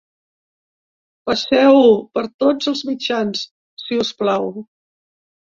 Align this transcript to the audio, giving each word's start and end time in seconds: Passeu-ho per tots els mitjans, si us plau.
Passeu-ho 1.29 1.91
per 2.15 2.23
tots 2.45 2.71
els 2.73 2.83
mitjans, 2.89 3.45
si 3.85 4.01
us 4.07 4.13
plau. 4.25 4.51